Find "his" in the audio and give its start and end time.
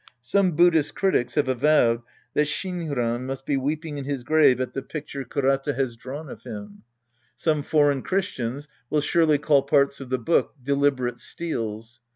4.05-4.23